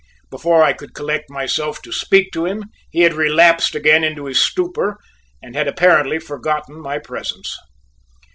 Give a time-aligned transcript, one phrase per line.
[0.31, 4.41] Before I could collect myself to speak to him, he had relapsed again into his
[4.41, 4.97] stupor
[5.43, 7.55] and had apparently forgotten my presence.